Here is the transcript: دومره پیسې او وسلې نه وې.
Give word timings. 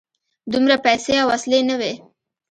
دومره 0.53 0.75
پیسې 0.85 1.13
او 1.21 1.27
وسلې 1.31 1.59
نه 1.69 1.75
وې. 1.79 1.93